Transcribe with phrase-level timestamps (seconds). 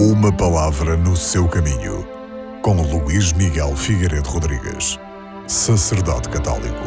[0.00, 2.06] Uma palavra no seu caminho,
[2.62, 4.96] com Luís Miguel Figueiredo Rodrigues,
[5.48, 6.84] sacerdote católico.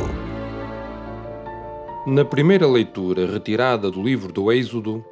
[2.08, 5.04] Na primeira leitura retirada do livro do Êxodo,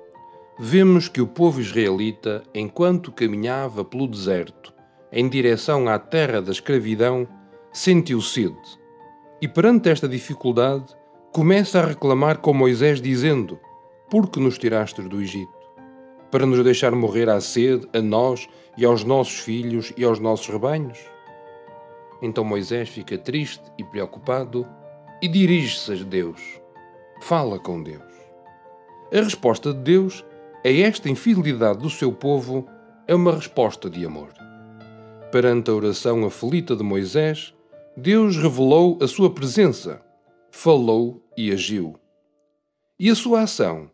[0.57, 4.73] vemos que o povo israelita, enquanto caminhava pelo deserto
[5.11, 7.27] em direção à terra da escravidão,
[7.73, 8.55] sentiu sede.
[9.41, 10.85] E perante esta dificuldade,
[11.33, 13.59] começa a reclamar com Moisés, dizendo:
[14.09, 15.58] Por que nos tirastes do Egito?
[16.31, 20.47] Para nos deixar morrer à sede, a nós e aos nossos filhos e aos nossos
[20.47, 20.99] rebanhos?
[22.21, 24.67] Então Moisés fica triste e preocupado
[25.21, 26.41] e dirige-se a Deus.
[27.21, 28.03] Fala com Deus.
[29.11, 30.23] A resposta de Deus
[30.63, 32.67] a esta infidelidade do seu povo
[33.07, 34.29] é uma resposta de amor.
[35.31, 37.53] Perante a oração aflita de Moisés,
[37.95, 40.01] Deus revelou a sua presença,
[40.51, 41.99] falou e agiu.
[42.99, 43.89] E a sua ação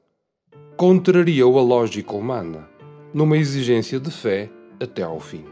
[0.77, 2.67] contrariou a lógica humana,
[3.13, 5.45] numa exigência de fé até ao fim.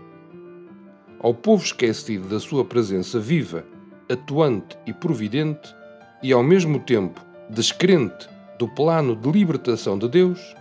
[1.17, 3.63] Ao povo esquecido da sua presença viva,
[4.11, 5.73] atuante e providente,
[6.21, 8.27] e ao mesmo tempo descrente
[8.59, 10.53] do plano de libertação de Deus,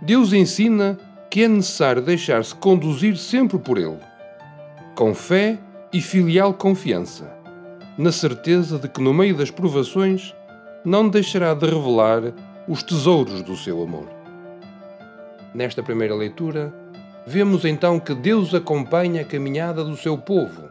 [0.00, 0.96] Deus ensina
[1.28, 3.98] que é necessário deixar-se conduzir sempre por Ele,
[4.94, 5.58] com fé
[5.92, 7.36] e filial confiança,
[7.98, 10.32] na certeza de que no meio das provações
[10.84, 12.32] não deixará de revelar
[12.66, 14.08] os tesouros do seu amor.
[15.54, 16.74] Nesta primeira leitura,
[17.26, 20.70] vemos então que Deus acompanha a caminhada do seu povo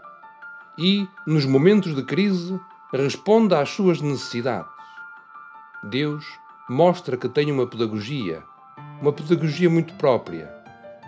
[0.78, 2.60] e, nos momentos de crise,
[2.92, 4.72] responde às suas necessidades.
[5.84, 6.26] Deus
[6.68, 8.42] mostra que tem uma pedagogia,
[9.00, 10.52] uma pedagogia muito própria,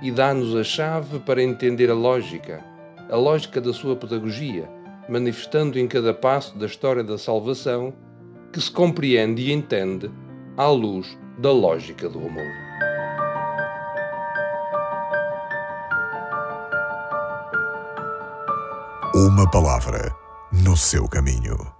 [0.03, 2.63] e dá-nos a chave para entender a lógica,
[3.09, 4.69] a lógica da sua pedagogia,
[5.09, 7.93] manifestando em cada passo da história da salvação
[8.51, 10.11] que se compreende e entende
[10.57, 12.43] à luz da lógica do amor.
[19.13, 20.15] Uma palavra
[20.51, 21.74] no seu caminho.